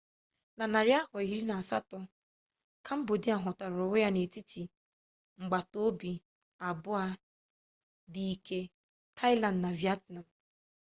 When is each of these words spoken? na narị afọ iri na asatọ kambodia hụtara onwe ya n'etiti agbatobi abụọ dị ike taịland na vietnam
na 0.57 0.65
narị 0.73 0.91
afọ 1.01 1.17
iri 1.25 1.41
na 1.47 1.53
asatọ 1.61 1.99
kambodia 2.85 3.35
hụtara 3.43 3.77
onwe 3.85 3.97
ya 4.05 4.09
n'etiti 4.13 4.63
agbatobi 5.39 6.11
abụọ 6.67 7.01
dị 8.13 8.23
ike 8.35 8.59
taịland 9.17 9.57
na 9.63 9.69
vietnam 9.79 10.25